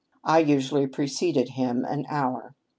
[0.23, 2.55] I usually pre ceded him an hour.